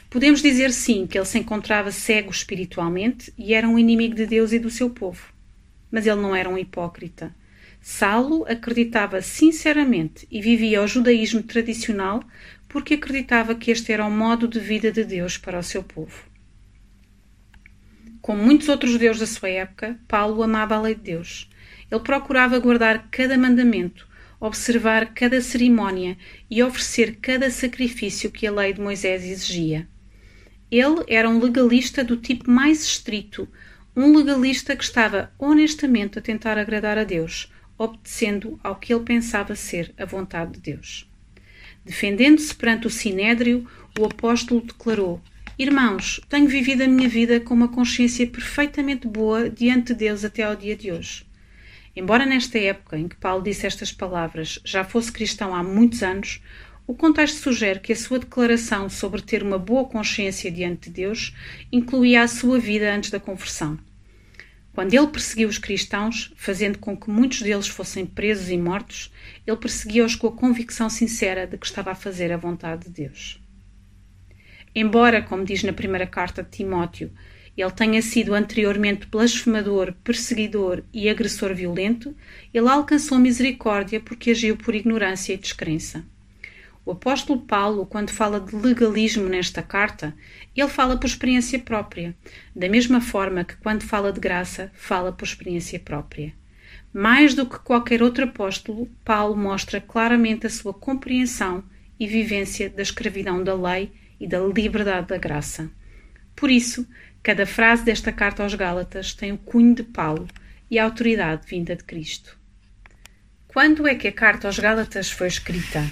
Podemos 0.10 0.42
dizer 0.42 0.72
sim 0.72 1.06
que 1.06 1.18
ele 1.18 1.26
se 1.26 1.38
encontrava 1.38 1.92
cego 1.92 2.32
espiritualmente 2.32 3.32
e 3.38 3.54
era 3.54 3.68
um 3.68 3.78
inimigo 3.78 4.16
de 4.16 4.26
Deus 4.26 4.52
e 4.52 4.60
do 4.60 4.70
seu 4.70 4.90
povo. 4.90 5.34
Mas 5.92 6.06
ele 6.06 6.22
não 6.22 6.36
era 6.36 6.50
um 6.50 6.58
hipócrita. 6.58 7.34
Saulo 7.82 8.46
acreditava 8.48 9.22
sinceramente 9.22 10.28
e 10.30 10.42
vivia 10.42 10.82
o 10.82 10.88
judaísmo 10.88 11.42
tradicional 11.42 12.22
porque 12.68 12.94
acreditava 12.94 13.56
que 13.56 13.72
este 13.72 13.92
era 13.92 14.06
o 14.06 14.12
modo 14.12 14.48
de 14.48 14.60
vida 14.60 14.92
de 14.92 15.04
Deus 15.04 15.38
para 15.38 15.58
o 15.58 15.64
seu 15.64 15.82
povo. 15.82 16.30
Como 18.22 18.44
muitos 18.44 18.70
outros 18.70 18.92
judeus 18.92 19.20
da 19.20 19.26
sua 19.26 19.50
época, 19.50 19.98
Paulo 20.08 20.44
amava 20.44 20.76
a 20.76 20.82
lei 20.82 20.94
de 20.94 21.02
Deus. 21.02 21.50
Ele 21.90 22.02
procurava 22.02 22.60
guardar 22.60 23.08
cada 23.10 23.38
mandamento, 23.38 24.08
observar 24.40 25.14
cada 25.14 25.42
cerimónia 25.42 26.18
e 26.50 26.62
oferecer 26.62 27.18
cada 27.22 27.50
sacrifício 27.50 28.30
que 28.30 28.46
a 28.46 28.52
lei 28.52 28.74
de 28.74 28.82
Moisés 28.82 29.24
exigia. 29.24 29.88
Ele 30.70 31.04
era 31.08 31.28
um 31.28 31.40
legalista 31.40 32.04
do 32.04 32.18
tipo 32.18 32.52
mais 32.52 32.84
estrito, 32.84 33.48
um 33.96 34.16
legalista 34.16 34.76
que 34.76 34.84
estava 34.84 35.32
honestamente 35.40 36.20
a 36.20 36.22
tentar 36.22 36.58
agradar 36.58 36.98
a 36.98 37.04
Deus, 37.04 37.52
obedecendo 37.80 38.60
ao 38.62 38.76
que 38.76 38.94
ele 38.94 39.04
pensava 39.04 39.56
ser 39.56 39.94
a 39.98 40.06
vontade 40.06 40.52
de 40.52 40.60
Deus. 40.60 41.10
Defendendo-se 41.84 42.54
perante 42.54 42.86
o 42.86 42.90
sinédrio, 42.90 43.66
o 43.98 44.06
apóstolo 44.06 44.62
declarou: 44.62 45.22
Irmãos, 45.58 46.20
tenho 46.30 46.48
vivido 46.48 46.84
a 46.84 46.88
minha 46.88 47.08
vida 47.08 47.40
com 47.40 47.54
uma 47.54 47.70
consciência 47.70 48.28
perfeitamente 48.28 49.08
boa 49.08 49.50
diante 49.50 49.94
de 49.94 50.00
Deus 50.00 50.26
até 50.26 50.44
ao 50.44 50.56
dia 50.56 50.76
de 50.76 50.92
hoje. 50.92 51.26
Embora 51.96 52.26
nesta 52.26 52.60
época 52.60 52.98
em 52.98 53.08
que 53.08 53.16
Paulo 53.16 53.44
disse 53.44 53.66
estas 53.66 53.92
palavras 53.92 54.60
já 54.64 54.84
fosse 54.84 55.12
cristão 55.12 55.56
há 55.56 55.64
muitos 55.64 56.04
anos, 56.04 56.42
o 56.86 56.94
contexto 56.94 57.38
sugere 57.38 57.80
que 57.80 57.94
a 57.94 57.96
sua 57.96 58.20
declaração 58.20 58.90
sobre 58.90 59.22
ter 59.22 59.42
uma 59.44 59.58
boa 59.58 59.86
consciência 59.86 60.52
diante 60.52 60.90
de 60.90 60.96
Deus 60.96 61.36
incluía 61.72 62.24
a 62.24 62.28
sua 62.28 62.60
vida 62.60 62.94
antes 62.94 63.10
da 63.10 63.20
conversão. 63.20 63.78
Quando 64.74 64.94
ele 64.94 65.08
perseguiu 65.08 65.50
os 65.50 65.58
cristãos, 65.58 66.32
fazendo 66.36 66.78
com 66.78 66.96
que 66.96 67.10
muitos 67.10 67.42
deles 67.42 67.68
fossem 67.68 68.06
presos 68.06 68.50
e 68.50 68.58
mortos, 68.58 69.12
ele 69.46 69.58
perseguia-os 69.58 70.16
com 70.16 70.28
a 70.28 70.32
convicção 70.32 70.90
sincera 70.90 71.48
de 71.48 71.58
que 71.58 71.66
estava 71.66 71.92
a 71.92 71.96
fazer 71.96 72.32
a 72.32 72.38
vontade 72.38 72.86
de 72.86 72.92
Deus. 72.92 73.42
Embora, 74.74 75.22
como 75.22 75.44
diz 75.44 75.64
na 75.64 75.74
primeira 75.74 76.06
carta 76.06 76.44
de 76.44 76.50
Timóteo, 76.50 77.12
ele 77.58 77.72
tenha 77.72 78.02
sido 78.02 78.34
anteriormente 78.34 79.08
blasfemador, 79.08 79.94
perseguidor 80.04 80.84
e 80.94 81.10
agressor 81.10 81.54
violento, 81.54 82.16
ele 82.54 82.70
alcançou 82.70 83.18
misericórdia 83.20 84.00
porque 84.00 84.32
agiu 84.32 84.56
por 84.56 84.76
ignorância 84.76 85.34
e 85.34 85.38
descrença. 85.38 86.06
O 86.90 86.94
apóstolo 86.94 87.40
Paulo, 87.42 87.86
quando 87.86 88.10
fala 88.10 88.40
de 88.40 88.56
legalismo 88.56 89.30
nesta 89.30 89.62
carta, 89.62 90.12
ele 90.56 90.68
fala 90.68 90.98
por 90.98 91.06
experiência 91.06 91.60
própria, 91.60 92.18
da 92.56 92.68
mesma 92.68 93.00
forma 93.00 93.44
que 93.44 93.56
quando 93.58 93.84
fala 93.84 94.12
de 94.12 94.20
graça, 94.20 94.72
fala 94.74 95.12
por 95.12 95.24
experiência 95.24 95.80
própria. 95.80 96.34
Mais 96.92 97.36
do 97.36 97.46
que 97.46 97.60
qualquer 97.60 98.02
outro 98.02 98.24
apóstolo, 98.24 98.90
Paulo 99.06 99.38
mostra 99.38 99.80
claramente 99.80 100.48
a 100.48 100.50
sua 100.50 100.74
compreensão 100.74 101.64
e 102.00 102.08
vivência 102.08 102.72
da 102.72 102.82
escravidão 102.82 103.44
da 103.44 103.54
lei 103.54 103.92
e 104.20 104.26
da 104.26 104.40
liberdade 104.40 105.10
da 105.10 105.18
graça. 105.20 105.70
Por 106.36 106.50
isso, 106.50 106.88
cada 107.22 107.46
frase 107.46 107.86
desta 107.86 108.12
carta 108.12 108.42
aos 108.42 108.56
Gálatas 108.56 109.14
tem 109.14 109.32
o 109.32 109.38
cunho 109.38 109.76
de 109.76 109.84
Paulo 109.84 110.28
e 110.72 110.80
a 110.80 110.86
autoridade 110.86 111.46
vinda 111.46 111.76
de 111.76 111.84
Cristo. 111.84 112.36
Quando 113.48 113.88
é 113.88 113.94
que 113.94 114.08
a 114.08 114.12
carta 114.12 114.48
aos 114.48 114.58
Gálatas 114.58 115.12
foi 115.12 115.28
escrita? 115.28 115.84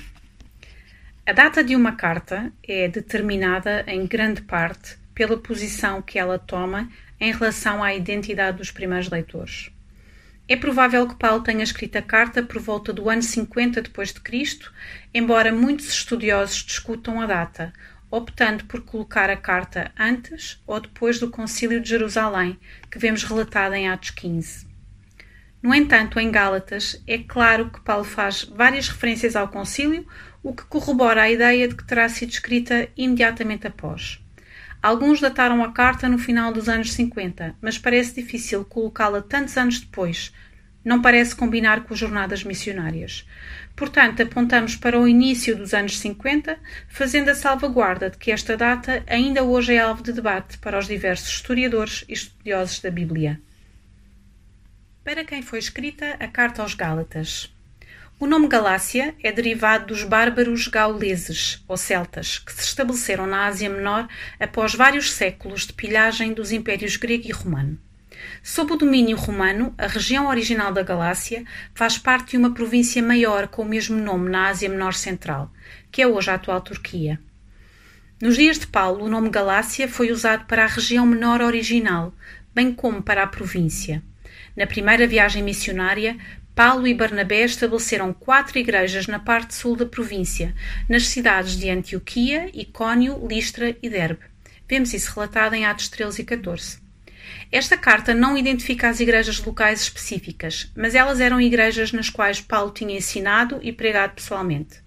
A 1.28 1.34
data 1.34 1.62
de 1.62 1.76
uma 1.76 1.92
carta 1.92 2.54
é 2.66 2.88
determinada 2.88 3.84
em 3.86 4.08
grande 4.08 4.42
parte 4.42 4.98
pela 5.14 5.36
posição 5.36 6.02
que 6.02 6.18
ela 6.18 6.40
toma 6.40 6.90
em 7.20 7.34
relação 7.34 7.84
à 7.84 7.94
identidade 7.94 8.60
dos 8.60 8.72
primeiros 8.72 9.10
leitores. 9.10 9.70
É 10.48 10.56
provável 10.56 11.06
que 11.06 11.18
Paulo 11.18 11.44
tenha 11.44 11.66
escrito 11.66 11.98
a 11.98 12.02
carta 12.02 12.42
por 12.42 12.62
volta 12.62 12.94
do 12.94 13.10
ano 13.10 13.22
50 13.22 13.82
depois 13.82 14.14
de 14.14 14.22
Cristo, 14.22 14.74
embora 15.14 15.52
muitos 15.52 15.90
estudiosos 15.90 16.64
discutam 16.64 17.20
a 17.20 17.26
data, 17.26 17.74
optando 18.10 18.64
por 18.64 18.80
colocar 18.84 19.30
a 19.30 19.36
carta 19.36 19.92
antes 20.00 20.64
ou 20.66 20.80
depois 20.80 21.20
do 21.20 21.30
Concílio 21.30 21.82
de 21.82 21.90
Jerusalém, 21.90 22.58
que 22.90 22.98
vemos 22.98 23.26
relatada 23.26 23.78
em 23.78 23.90
Atos 23.90 24.12
15. 24.12 24.66
No 25.62 25.76
entanto, 25.76 26.20
em 26.22 26.32
Gálatas, 26.32 27.04
é 27.06 27.18
claro 27.18 27.70
que 27.70 27.82
Paulo 27.82 28.06
faz 28.06 28.46
várias 28.46 28.88
referências 28.88 29.36
ao 29.36 29.50
concílio, 29.50 30.08
o 30.44 30.54
que 30.54 30.64
corrobora 30.66 31.24
a 31.24 31.30
ideia 31.30 31.68
de 31.68 31.76
que 31.76 31.84
terá 31.84 32.08
sido 32.10 32.32
escrita 32.32 32.88
imediatamente 32.96 33.68
após. 33.68 34.20
Alguns 34.82 35.20
dataram 35.20 35.64
a 35.64 35.72
carta 35.72 36.08
no 36.08 36.18
final 36.18 36.54
dos 36.54 36.70
anos 36.70 36.94
50, 36.94 37.56
mas 37.62 37.78
parece 37.78 38.22
difícil 38.22 38.64
colocá-la 38.64 39.22
tantos 39.22 39.58
anos 39.58 39.80
depois. 39.80 40.32
Não 40.86 41.02
parece 41.02 41.36
combinar 41.36 41.84
com 41.84 41.94
as 41.94 42.00
jornadas 42.00 42.44
missionárias. 42.44 43.28
Portanto, 43.76 44.24
apontamos 44.24 44.76
para 44.76 45.00
o 45.00 45.08
início 45.08 45.56
dos 45.56 45.74
anos 45.74 46.00
50, 46.00 46.58
fazendo 46.88 47.30
a 47.30 47.36
salvaguarda 47.36 48.10
de 48.10 48.18
que 48.18 48.32
esta 48.32 48.56
data 48.56 49.04
ainda 49.08 49.44
hoje 49.44 49.74
é 49.74 49.80
alvo 49.80 50.02
de 50.02 50.14
debate 50.14 50.58
para 50.60 50.80
os 50.80 50.88
diversos 50.88 51.30
historiadores 51.30 52.06
e 52.08 52.14
estudiosos 52.14 52.80
da 52.80 52.90
Bíblia. 52.90 53.42
Para 55.04 55.26
quem 55.26 55.42
foi 55.42 55.60
escrita 55.60 56.16
a 56.20 56.28
Carta 56.28 56.62
aos 56.62 56.74
Gálatas? 56.74 57.54
O 58.20 58.26
nome 58.26 58.48
Galácia 58.48 59.14
é 59.22 59.32
derivado 59.32 59.86
dos 59.86 60.04
bárbaros 60.04 60.68
gauleses, 60.68 61.64
ou 61.68 61.78
celtas, 61.78 62.40
que 62.40 62.52
se 62.52 62.64
estabeleceram 62.64 63.28
na 63.28 63.46
Ásia 63.46 63.70
Menor 63.70 64.08
após 64.40 64.74
vários 64.74 65.12
séculos 65.12 65.68
de 65.68 65.74
pilhagem 65.74 66.34
dos 66.34 66.52
impérios 66.52 66.96
grego 66.96 67.28
e 67.28 67.32
romano. 67.32 67.78
Sob 68.42 68.74
o 68.74 68.76
domínio 68.76 69.16
romano, 69.16 69.72
a 69.78 69.86
região 69.86 70.30
original 70.30 70.74
da 70.74 70.82
Galácia 70.82 71.46
faz 71.76 72.00
parte 72.00 72.32
de 72.32 72.38
uma 72.38 72.56
província 72.56 73.04
maior 73.04 73.48
com 73.50 73.62
o 73.62 73.70
mesmo 73.70 73.96
nome 73.96 74.32
na 74.32 74.48
Ásia 74.48 74.68
Menor 74.68 74.96
Central, 74.96 75.54
que 75.92 76.02
é 76.02 76.08
hoje 76.08 76.32
a 76.32 76.34
atual 76.34 76.60
Turquia. 76.62 77.20
Nos 78.20 78.36
dias 78.36 78.58
de 78.58 78.66
Paulo, 78.66 79.06
o 79.06 79.10
nome 79.10 79.30
Galácia 79.30 79.88
foi 79.88 80.12
usado 80.12 80.46
para 80.46 80.64
a 80.64 80.68
região 80.68 81.06
menor 81.06 81.40
original, 81.40 82.12
bem 82.52 82.74
como 82.74 83.00
para 83.00 83.22
a 83.22 83.28
província. 83.28 84.02
Na 84.56 84.66
primeira 84.66 85.06
viagem 85.06 85.44
missionária, 85.44 86.18
Paulo 86.58 86.88
e 86.88 86.94
Barnabé 86.96 87.44
estabeleceram 87.44 88.12
quatro 88.12 88.58
igrejas 88.58 89.06
na 89.06 89.20
parte 89.20 89.54
sul 89.54 89.76
da 89.76 89.86
província, 89.86 90.56
nas 90.90 91.06
cidades 91.06 91.56
de 91.56 91.70
Antioquia, 91.70 92.50
Icónio, 92.52 93.28
Listra 93.28 93.78
e 93.80 93.88
Derbe. 93.88 94.26
Vemos 94.68 94.92
isso 94.92 95.14
relatado 95.14 95.54
em 95.54 95.68
Atos 95.68 95.88
13 95.88 96.24
e 96.24 96.26
14. 96.26 96.80
Esta 97.52 97.78
carta 97.78 98.16
não 98.16 98.36
identifica 98.36 98.90
as 98.90 99.00
igrejas 99.00 99.40
locais 99.40 99.82
específicas, 99.82 100.72
mas 100.76 100.96
elas 100.96 101.22
eram 101.22 101.40
igrejas 101.40 101.92
nas 101.92 102.10
quais 102.10 102.42
Paulo 102.42 102.72
tinha 102.72 102.98
ensinado 102.98 103.60
e 103.62 103.72
pregado 103.72 104.16
pessoalmente. 104.16 104.87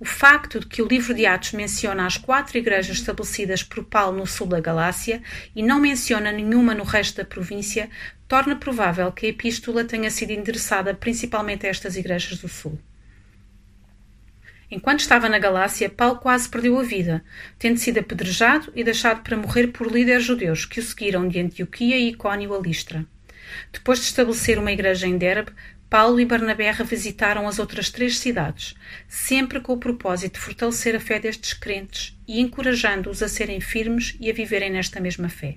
O 0.00 0.04
facto 0.04 0.60
de 0.60 0.66
que 0.66 0.82
o 0.82 0.86
livro 0.86 1.14
de 1.14 1.24
Atos 1.24 1.52
menciona 1.52 2.04
as 2.04 2.16
quatro 2.16 2.58
igrejas 2.58 2.96
estabelecidas 2.96 3.62
por 3.62 3.84
Paulo 3.84 4.18
no 4.18 4.26
sul 4.26 4.46
da 4.46 4.60
Galácia 4.60 5.22
e 5.54 5.62
não 5.62 5.80
menciona 5.80 6.32
nenhuma 6.32 6.74
no 6.74 6.82
resto 6.82 7.18
da 7.18 7.24
província 7.24 7.88
torna 8.26 8.56
provável 8.56 9.12
que 9.12 9.26
a 9.26 9.28
epístola 9.28 9.84
tenha 9.84 10.10
sido 10.10 10.30
endereçada 10.30 10.94
principalmente 10.94 11.66
a 11.66 11.70
estas 11.70 11.96
igrejas 11.96 12.38
do 12.38 12.48
sul. 12.48 12.78
Enquanto 14.70 15.00
estava 15.00 15.28
na 15.28 15.38
Galácia, 15.38 15.88
Paulo 15.88 16.18
quase 16.18 16.48
perdeu 16.48 16.78
a 16.80 16.82
vida, 16.82 17.24
tendo 17.58 17.78
sido 17.78 18.00
apedrejado 18.00 18.72
e 18.74 18.82
deixado 18.82 19.22
para 19.22 19.36
morrer 19.36 19.68
por 19.68 19.86
líderes 19.86 20.24
judeus 20.24 20.64
que 20.64 20.80
o 20.80 20.82
seguiram 20.82 21.28
de 21.28 21.38
Antioquia 21.38 21.96
e 21.96 22.08
Icónio 22.08 22.52
a 22.54 22.58
Listra. 22.58 23.06
Depois 23.72 24.00
de 24.00 24.06
estabelecer 24.06 24.58
uma 24.58 24.72
igreja 24.72 25.06
em 25.06 25.16
Derbe, 25.16 25.52
Paulo 25.94 26.18
e 26.18 26.24
Barnabé 26.24 26.72
revisitaram 26.72 27.46
as 27.46 27.60
outras 27.60 27.88
três 27.88 28.18
cidades, 28.18 28.74
sempre 29.06 29.60
com 29.60 29.74
o 29.74 29.78
propósito 29.78 30.34
de 30.34 30.40
fortalecer 30.40 30.96
a 30.96 30.98
fé 30.98 31.20
destes 31.20 31.52
crentes 31.52 32.18
e 32.26 32.40
encorajando-os 32.40 33.22
a 33.22 33.28
serem 33.28 33.60
firmes 33.60 34.16
e 34.18 34.28
a 34.28 34.34
viverem 34.34 34.72
nesta 34.72 35.00
mesma 35.00 35.28
fé. 35.28 35.54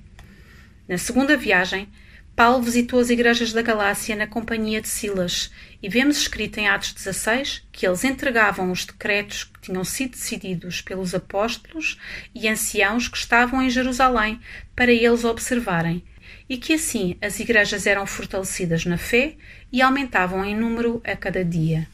Na 0.87 0.99
segunda 0.99 1.35
viagem, 1.35 1.89
Paulo 2.35 2.61
visitou 2.61 2.99
as 2.99 3.09
igrejas 3.09 3.51
da 3.51 3.63
Galácia 3.63 4.15
na 4.15 4.27
companhia 4.27 4.79
de 4.79 4.87
Silas 4.87 5.49
e 5.81 5.89
vemos 5.89 6.17
escrito 6.17 6.59
em 6.59 6.67
Atos 6.67 6.93
16 6.93 7.63
que 7.71 7.87
eles 7.87 8.03
entregavam 8.03 8.71
os 8.71 8.85
decretos 8.85 9.43
que 9.43 9.59
tinham 9.59 9.83
sido 9.83 10.11
decididos 10.11 10.81
pelos 10.81 11.15
apóstolos 11.15 11.97
e 12.35 12.47
anciãos 12.47 13.07
que 13.07 13.17
estavam 13.17 13.59
em 13.59 13.71
Jerusalém 13.71 14.39
para 14.75 14.91
eles 14.91 15.23
observarem 15.23 16.03
e 16.47 16.57
que 16.57 16.73
assim 16.73 17.17
as 17.21 17.39
igrejas 17.39 17.87
eram 17.87 18.05
fortalecidas 18.05 18.85
na 18.85 18.97
fé 18.97 19.35
e 19.71 19.81
aumentavam 19.81 20.43
em 20.43 20.55
número 20.55 21.01
a 21.03 21.15
cada 21.15 21.43
dia. 21.43 21.87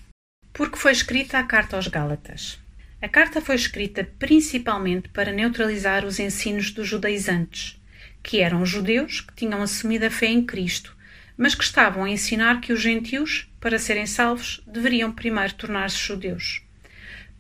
Porque 0.52 0.78
foi 0.78 0.92
escrita 0.92 1.40
a 1.40 1.44
carta 1.44 1.76
aos 1.76 1.88
Gálatas. 1.88 2.60
A 3.02 3.08
carta 3.08 3.42
foi 3.42 3.56
escrita 3.56 4.08
principalmente 4.18 5.10
para 5.10 5.32
neutralizar 5.32 6.06
os 6.06 6.20
ensinos 6.20 6.72
dos 6.72 6.88
judaizantes 6.88 7.82
que 8.24 8.40
eram 8.40 8.66
judeus 8.66 9.20
que 9.20 9.36
tinham 9.36 9.62
assumido 9.62 10.06
a 10.06 10.10
fé 10.10 10.28
em 10.28 10.44
Cristo, 10.44 10.96
mas 11.38 11.54
que 11.54 11.64
estavam 11.64 12.06
a 12.06 12.10
ensinar 12.10 12.62
que 12.62 12.72
os 12.72 12.82
gentios, 12.82 13.52
para 13.60 13.78
serem 13.78 14.06
salvos, 14.06 14.64
deveriam 14.66 15.12
primeiro 15.12 15.54
tornar-se 15.54 15.98
judeus. 15.98 16.62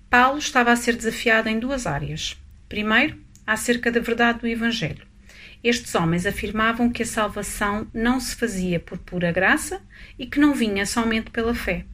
Paulo 0.09 0.37
estava 0.37 0.71
a 0.71 0.75
ser 0.75 0.95
desafiado 0.95 1.47
em 1.47 1.57
duas 1.57 1.87
áreas. 1.87 2.37
Primeiro, 2.67 3.17
acerca 3.47 3.91
da 3.91 3.99
verdade 3.99 4.39
do 4.39 4.47
Evangelho. 4.47 5.07
Estes 5.63 5.95
homens 5.95 6.25
afirmavam 6.25 6.89
que 6.89 7.03
a 7.03 7.05
salvação 7.05 7.87
não 7.93 8.19
se 8.19 8.35
fazia 8.35 8.81
por 8.81 8.97
pura 8.97 9.31
graça 9.31 9.81
e 10.19 10.25
que 10.25 10.39
não 10.39 10.53
vinha 10.53 10.85
somente 10.85 11.31
pela 11.31 11.55
fé. 11.55 11.85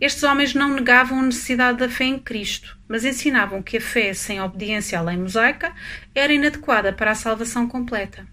Estes 0.00 0.22
homens 0.22 0.54
não 0.54 0.74
negavam 0.74 1.18
a 1.18 1.22
necessidade 1.22 1.78
da 1.78 1.88
fé 1.88 2.04
em 2.04 2.18
Cristo, 2.18 2.78
mas 2.86 3.04
ensinavam 3.04 3.62
que 3.62 3.78
a 3.78 3.80
fé 3.80 4.14
sem 4.14 4.40
obediência 4.40 4.98
à 4.98 5.02
lei 5.02 5.16
mosaica 5.16 5.72
era 6.14 6.32
inadequada 6.32 6.92
para 6.92 7.10
a 7.10 7.16
salvação 7.16 7.66
completa. 7.66 8.26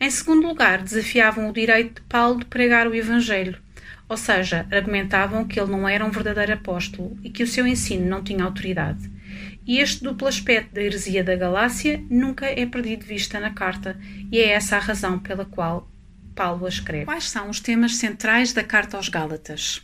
Em 0.00 0.10
segundo 0.10 0.46
lugar, 0.48 0.82
desafiavam 0.82 1.50
o 1.50 1.52
direito 1.52 2.00
de 2.00 2.08
Paulo 2.08 2.38
de 2.38 2.46
pregar 2.46 2.86
o 2.86 2.94
Evangelho, 2.94 3.58
ou 4.08 4.16
seja, 4.16 4.66
argumentavam 4.70 5.44
que 5.46 5.60
ele 5.60 5.70
não 5.70 5.86
era 5.86 6.04
um 6.04 6.10
verdadeiro 6.10 6.54
apóstolo 6.54 7.18
e 7.22 7.28
que 7.28 7.42
o 7.42 7.46
seu 7.46 7.66
ensino 7.66 8.06
não 8.06 8.22
tinha 8.22 8.44
autoridade. 8.44 9.11
E 9.66 9.78
este 9.78 10.02
duplo 10.02 10.26
aspecto 10.26 10.74
da 10.74 10.82
heresia 10.82 11.22
da 11.22 11.36
Galácia 11.36 12.04
nunca 12.10 12.46
é 12.46 12.66
perdido 12.66 13.02
de 13.02 13.06
vista 13.06 13.38
na 13.38 13.50
carta, 13.50 13.98
e 14.30 14.38
é 14.38 14.50
essa 14.50 14.76
a 14.76 14.80
razão 14.80 15.18
pela 15.18 15.44
qual 15.44 15.88
Paulo 16.34 16.66
a 16.66 16.68
escreve. 16.68 17.04
Quais 17.04 17.30
são 17.30 17.48
os 17.48 17.60
temas 17.60 17.96
centrais 17.96 18.52
da 18.52 18.64
carta 18.64 18.96
aos 18.96 19.08
Gálatas? 19.08 19.82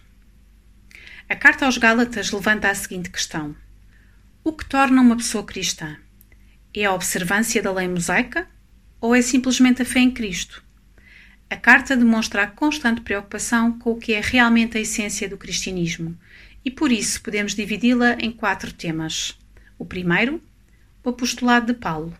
A 1.28 1.37
carta 1.37 1.66
aos 1.66 1.78
Gálatas 1.78 2.30
levanta 2.30 2.70
a 2.70 2.75
seguinte 2.75 3.11
questão: 3.11 3.54
O 4.42 4.52
que 4.52 4.64
torna 4.64 5.00
uma 5.00 5.16
pessoa 5.16 5.44
cristã? 5.44 5.97
É 6.75 6.85
a 6.85 6.94
observância 6.94 7.62
da 7.62 7.73
lei 7.73 7.87
mosaica 7.87 8.49
ou 9.00 9.14
é 9.14 9.23
simplesmente 9.23 9.82
a 9.82 9.85
fé 9.85 10.00
em 10.00 10.11
Cristo? 10.11 10.64
A 11.50 11.56
carta 11.56 11.97
demonstra 11.97 12.42
a 12.42 12.47
constante 12.47 13.00
preocupação 13.00 13.78
com 13.78 13.92
o 13.92 13.99
que 13.99 14.12
é 14.12 14.20
realmente 14.20 14.76
a 14.76 14.80
essência 14.80 15.28
do 15.28 15.38
cristianismo 15.38 16.18
e 16.64 16.70
por 16.70 16.92
isso 16.92 17.23
podemos 17.23 17.54
dividi-la 17.54 18.16
em 18.20 18.30
quatro 18.30 18.73
temas. 18.73 19.38
O 19.78 19.85
primeiro, 19.85 20.42
o 21.04 21.11
apostolado 21.11 21.73
de 21.73 21.78
Paulo. 21.78 22.16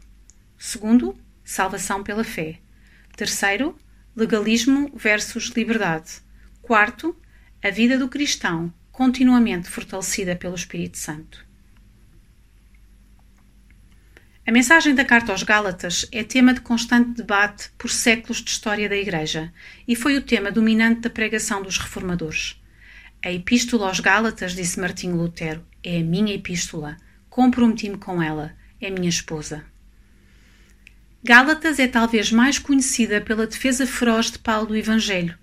Segundo, 0.57 1.19
salvação 1.45 2.03
pela 2.03 2.25
fé. 2.25 2.59
Terceiro, 3.17 3.77
legalismo 4.15 4.91
versus 4.95 5.47
liberdade. 5.49 6.23
Quarto, 6.63 7.17
a 7.63 7.71
vida 7.71 7.99
do 7.99 8.09
cristão, 8.09 8.73
continuamente 8.93 9.69
fortalecida 9.69 10.37
pelo 10.37 10.55
Espírito 10.55 10.99
Santo. 10.99 11.47
A 14.47 14.51
mensagem 14.51 14.95
da 14.95 15.05
carta 15.05 15.31
aos 15.31 15.43
Gálatas 15.43 16.09
é 16.11 16.25
tema 16.25 16.55
de 16.55 16.63
constante 16.63 17.11
debate 17.11 17.71
por 17.77 17.91
séculos 17.91 18.39
de 18.39 18.51
história 18.51 18.89
da 18.89 18.97
Igreja 18.97 19.53
e 19.87 19.95
foi 19.95 20.17
o 20.17 20.23
tema 20.23 20.51
dominante 20.51 21.03
da 21.03 21.11
pregação 21.11 21.63
dos 21.63 21.77
reformadores. 21.77 22.59
A 23.23 23.31
Epístola 23.31 23.89
aos 23.89 24.01
Gálatas, 24.01 24.55
disse 24.55 24.81
Martinho 24.81 25.17
Lutero, 25.17 25.63
é 25.83 25.99
a 25.99 26.03
minha 26.03 26.35
epístola. 26.35 26.97
Comprometi-me 27.39 27.97
com 27.97 28.21
ela. 28.21 28.53
É 28.81 28.91
minha 28.91 29.09
esposa. 29.09 29.65
Gálatas 31.23 31.79
é 31.79 31.87
talvez 31.87 32.33
mais 32.33 32.59
conhecida 32.59 33.21
pela 33.21 33.47
defesa 33.47 33.87
feroz 33.87 34.33
de 34.33 34.41
Paulo 34.41 34.67
do 34.67 34.77
Evangelho. 34.77 35.39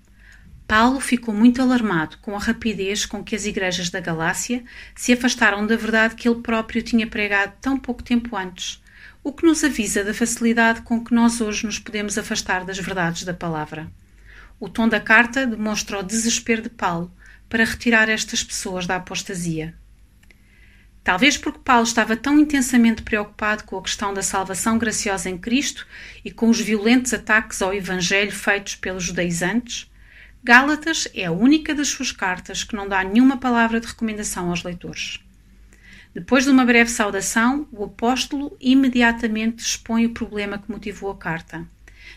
Paulo 0.68 1.00
ficou 1.00 1.32
muito 1.32 1.62
alarmado 1.62 2.18
com 2.18 2.36
a 2.36 2.38
rapidez 2.38 3.06
com 3.06 3.24
que 3.24 3.34
as 3.34 3.46
igrejas 3.46 3.88
da 3.88 3.98
Galácia 3.98 4.62
se 4.94 5.10
afastaram 5.14 5.66
da 5.66 5.74
verdade 5.74 6.16
que 6.16 6.28
ele 6.28 6.42
próprio 6.42 6.82
tinha 6.82 7.06
pregado 7.06 7.54
tão 7.62 7.78
pouco 7.78 8.02
tempo 8.02 8.36
antes 8.36 8.82
o 9.24 9.32
que 9.32 9.46
nos 9.46 9.64
avisa 9.64 10.04
da 10.04 10.12
facilidade 10.12 10.82
com 10.82 11.02
que 11.02 11.14
nós 11.14 11.40
hoje 11.40 11.64
nos 11.64 11.78
podemos 11.78 12.18
afastar 12.18 12.66
das 12.66 12.78
verdades 12.78 13.24
da 13.24 13.32
palavra. 13.32 13.90
O 14.60 14.68
tom 14.68 14.86
da 14.86 15.00
carta 15.00 15.46
demonstra 15.46 16.00
o 16.00 16.02
desespero 16.02 16.60
de 16.60 16.68
Paulo 16.68 17.10
para 17.48 17.64
retirar 17.64 18.10
estas 18.10 18.44
pessoas 18.44 18.86
da 18.86 18.96
apostasia. 18.96 19.74
Talvez 21.06 21.38
porque 21.38 21.60
Paulo 21.60 21.84
estava 21.84 22.16
tão 22.16 22.36
intensamente 22.36 23.00
preocupado 23.00 23.62
com 23.62 23.78
a 23.78 23.82
questão 23.82 24.12
da 24.12 24.24
salvação 24.24 24.76
graciosa 24.76 25.30
em 25.30 25.38
Cristo 25.38 25.86
e 26.24 26.32
com 26.32 26.48
os 26.48 26.60
violentos 26.60 27.14
ataques 27.14 27.62
ao 27.62 27.72
Evangelho 27.72 28.32
feitos 28.32 28.74
pelos 28.74 29.04
judaizantes, 29.04 29.88
Gálatas 30.42 31.06
é 31.14 31.26
a 31.26 31.30
única 31.30 31.76
das 31.76 31.86
suas 31.86 32.10
cartas 32.10 32.64
que 32.64 32.74
não 32.74 32.88
dá 32.88 33.04
nenhuma 33.04 33.36
palavra 33.36 33.78
de 33.78 33.86
recomendação 33.86 34.50
aos 34.50 34.64
leitores. 34.64 35.20
Depois 36.12 36.42
de 36.42 36.50
uma 36.50 36.64
breve 36.64 36.90
saudação, 36.90 37.68
o 37.70 37.84
apóstolo 37.84 38.56
imediatamente 38.60 39.60
expõe 39.60 40.06
o 40.06 40.12
problema 40.12 40.58
que 40.58 40.72
motivou 40.72 41.12
a 41.12 41.16
carta. 41.16 41.64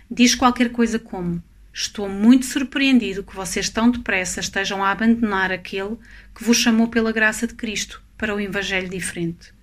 Diz 0.09 0.33
qualquer 0.33 0.71
coisa 0.71 0.97
como: 0.97 1.43
Estou 1.71 2.09
muito 2.09 2.47
surpreendido 2.47 3.23
que 3.23 3.35
vocês 3.35 3.69
tão 3.69 3.91
depressa 3.91 4.39
estejam 4.39 4.83
a 4.83 4.89
abandonar 4.89 5.51
aquele 5.51 5.95
que 6.33 6.43
vos 6.43 6.57
chamou 6.57 6.87
pela 6.87 7.11
graça 7.11 7.45
de 7.45 7.53
Cristo 7.53 8.08
para 8.19 8.35
o 8.35 8.39
Evangelho 8.39 8.89
diferente. 8.89 9.53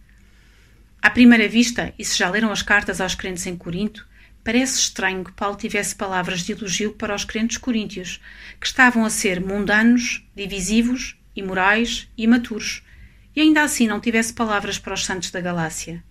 À 1.02 1.10
primeira 1.10 1.46
vista, 1.46 1.92
e 1.98 2.04
se 2.04 2.18
já 2.18 2.28
leram 2.30 2.50
as 2.50 2.62
cartas 2.62 3.02
aos 3.02 3.14
crentes 3.14 3.46
em 3.46 3.54
Corinto, 3.54 4.08
parece 4.42 4.80
estranho 4.80 5.22
que 5.22 5.32
Paulo 5.32 5.56
tivesse 5.56 5.94
palavras 5.94 6.40
de 6.40 6.52
elogio 6.52 6.94
para 6.94 7.14
os 7.14 7.24
crentes 7.24 7.58
coríntios, 7.58 8.18
que 8.58 8.66
estavam 8.66 9.04
a 9.04 9.10
ser 9.10 9.40
mundanos, 9.40 10.26
divisivos, 10.34 11.16
imorais 11.36 12.08
e 12.16 12.24
imaturos, 12.24 12.82
e 13.36 13.42
ainda 13.42 13.62
assim 13.62 13.86
não 13.86 14.00
tivesse 14.00 14.32
palavras 14.32 14.78
para 14.78 14.94
os 14.94 15.04
santos 15.04 15.30
da 15.30 15.40
Galácia. 15.40 16.02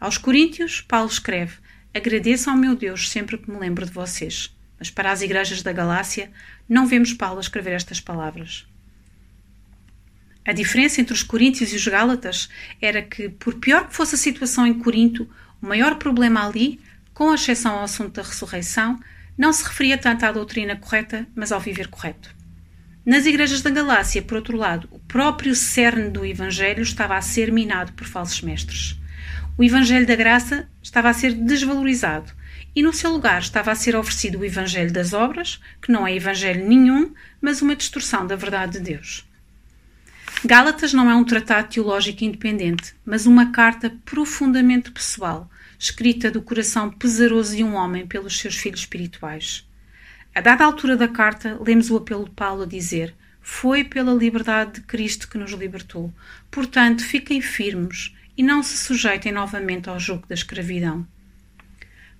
Aos 0.00 0.16
Coríntios, 0.16 0.80
Paulo 0.80 1.10
escreve: 1.10 1.56
Agradeço 1.92 2.48
ao 2.48 2.56
meu 2.56 2.74
Deus 2.74 3.10
sempre 3.10 3.36
que 3.36 3.50
me 3.50 3.58
lembro 3.58 3.84
de 3.84 3.92
vocês. 3.92 4.56
Mas 4.78 4.90
para 4.90 5.12
as 5.12 5.20
igrejas 5.20 5.62
da 5.62 5.72
Galácia, 5.72 6.32
não 6.66 6.86
vemos 6.86 7.12
Paulo 7.12 7.38
escrever 7.38 7.74
estas 7.74 8.00
palavras. 8.00 8.66
A 10.44 10.52
diferença 10.52 11.00
entre 11.00 11.14
os 11.14 11.22
Coríntios 11.22 11.72
e 11.72 11.76
os 11.76 11.86
Gálatas 11.86 12.48
era 12.80 13.00
que, 13.00 13.28
por 13.28 13.54
pior 13.54 13.86
que 13.86 13.94
fosse 13.94 14.16
a 14.16 14.18
situação 14.18 14.66
em 14.66 14.74
Corinto, 14.74 15.28
o 15.60 15.66
maior 15.66 15.94
problema 15.96 16.44
ali, 16.44 16.80
com 17.14 17.32
exceção 17.32 17.76
ao 17.76 17.84
assunto 17.84 18.14
da 18.14 18.22
ressurreição, 18.22 18.98
não 19.38 19.52
se 19.52 19.62
referia 19.62 19.96
tanto 19.96 20.24
à 20.24 20.32
doutrina 20.32 20.74
correta, 20.74 21.26
mas 21.34 21.52
ao 21.52 21.60
viver 21.60 21.88
correto. 21.88 22.34
Nas 23.06 23.26
igrejas 23.26 23.62
da 23.62 23.70
Galácia, 23.70 24.22
por 24.22 24.36
outro 24.36 24.56
lado, 24.56 24.88
o 24.90 24.98
próprio 24.98 25.54
cerne 25.54 26.10
do 26.10 26.24
Evangelho 26.24 26.82
estava 26.82 27.16
a 27.16 27.22
ser 27.22 27.52
minado 27.52 27.92
por 27.92 28.06
falsos 28.06 28.40
mestres. 28.42 28.96
O 29.56 29.62
Evangelho 29.62 30.06
da 30.06 30.16
Graça 30.16 30.68
estava 30.82 31.08
a 31.08 31.12
ser 31.12 31.34
desvalorizado 31.34 32.32
e, 32.74 32.82
no 32.82 32.92
seu 32.92 33.10
lugar, 33.10 33.40
estava 33.40 33.70
a 33.70 33.74
ser 33.74 33.94
oferecido 33.94 34.38
o 34.38 34.44
Evangelho 34.44 34.92
das 34.92 35.12
Obras, 35.12 35.60
que 35.80 35.92
não 35.92 36.06
é 36.06 36.14
Evangelho 36.14 36.66
nenhum, 36.66 37.12
mas 37.40 37.60
uma 37.60 37.76
distorção 37.76 38.26
da 38.26 38.34
verdade 38.34 38.72
de 38.72 38.80
Deus. 38.80 39.24
Gálatas 40.44 40.92
não 40.92 41.08
é 41.08 41.14
um 41.14 41.22
tratado 41.22 41.68
teológico 41.68 42.24
independente, 42.24 42.96
mas 43.04 43.26
uma 43.26 43.52
carta 43.52 43.96
profundamente 44.04 44.90
pessoal, 44.90 45.48
escrita 45.78 46.32
do 46.32 46.42
coração 46.42 46.90
pesaroso 46.90 47.54
de 47.54 47.62
um 47.62 47.74
homem 47.74 48.08
pelos 48.08 48.40
seus 48.40 48.56
filhos 48.56 48.80
espirituais. 48.80 49.64
A 50.34 50.40
dada 50.40 50.64
altura 50.64 50.96
da 50.96 51.06
carta, 51.06 51.56
lemos 51.64 51.90
o 51.90 51.96
apelo 51.96 52.24
de 52.24 52.32
Paulo 52.32 52.64
a 52.64 52.66
dizer: 52.66 53.14
Foi 53.40 53.84
pela 53.84 54.12
liberdade 54.12 54.80
de 54.80 54.80
Cristo 54.80 55.28
que 55.28 55.38
nos 55.38 55.52
libertou. 55.52 56.12
Portanto, 56.50 57.04
fiquem 57.04 57.40
firmes 57.40 58.12
e 58.36 58.42
não 58.42 58.64
se 58.64 58.76
sujeitem 58.78 59.30
novamente 59.30 59.88
ao 59.88 60.00
jugo 60.00 60.26
da 60.26 60.34
escravidão. 60.34 61.06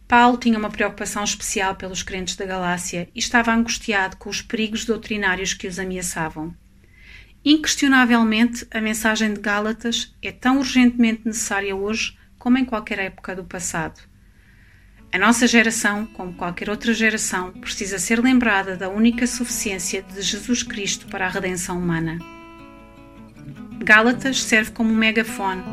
Paulo 0.06 0.36
tinha 0.36 0.58
uma 0.58 0.70
preocupação 0.70 1.24
especial 1.24 1.74
pelos 1.74 2.04
crentes 2.04 2.36
da 2.36 2.46
Galácia 2.46 3.08
e 3.12 3.18
estava 3.18 3.52
angustiado 3.52 4.16
com 4.16 4.30
os 4.30 4.40
perigos 4.40 4.84
doutrinários 4.84 5.54
que 5.54 5.66
os 5.66 5.80
ameaçavam. 5.80 6.54
Inquestionavelmente, 7.44 8.64
a 8.70 8.80
mensagem 8.80 9.34
de 9.34 9.40
Gálatas 9.40 10.14
é 10.22 10.30
tão 10.30 10.58
urgentemente 10.58 11.22
necessária 11.24 11.74
hoje 11.74 12.16
como 12.38 12.56
em 12.56 12.64
qualquer 12.64 13.00
época 13.00 13.34
do 13.34 13.42
passado. 13.42 14.00
A 15.12 15.18
nossa 15.18 15.46
geração, 15.46 16.06
como 16.06 16.34
qualquer 16.34 16.70
outra 16.70 16.94
geração, 16.94 17.50
precisa 17.52 17.98
ser 17.98 18.20
lembrada 18.20 18.76
da 18.76 18.88
única 18.88 19.26
suficiência 19.26 20.02
de 20.02 20.22
Jesus 20.22 20.62
Cristo 20.62 21.06
para 21.08 21.26
a 21.26 21.28
redenção 21.28 21.78
humana. 21.78 22.18
Gálatas 23.84 24.40
serve 24.42 24.70
como 24.70 24.92
um 24.92 24.96
megafone, 24.96 25.64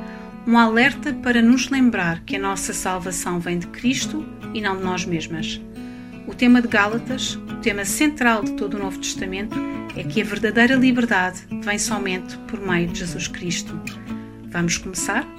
um 0.48 0.58
alerta 0.58 1.14
para 1.14 1.42
nos 1.42 1.70
lembrar 1.70 2.22
que 2.26 2.36
a 2.36 2.40
nossa 2.40 2.74
salvação 2.74 3.40
vem 3.40 3.60
de 3.60 3.68
Cristo 3.68 4.26
e 4.54 4.60
não 4.60 4.76
de 4.76 4.84
nós 4.84 5.06
mesmas. 5.06 5.62
O 6.28 6.34
tema 6.34 6.62
de 6.62 6.68
Gálatas, 6.68 7.38
tema 7.60 7.84
central 7.86 8.44
de 8.44 8.54
todo 8.54 8.76
o 8.76 8.80
Novo 8.80 9.00
Testamento, 9.00 9.58
é 9.96 10.04
que 10.04 10.22
a 10.22 10.26
verdadeira 10.26 10.76
liberdade 10.76 11.42
vem 11.64 11.78
somente 11.78 12.38
por 12.48 12.60
meio 12.60 12.88
de 12.88 13.00
Jesus 13.00 13.28
Cristo. 13.28 13.80
Vamos 14.50 14.78
começar? 14.78 15.39